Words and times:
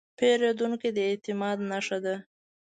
پیرودونکی 0.17 0.89
د 0.95 0.97
اعتماد 1.09 1.57
نښه 1.69 1.97
ده. 2.05 2.15